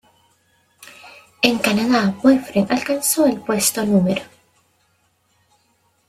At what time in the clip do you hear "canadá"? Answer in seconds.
1.59-2.15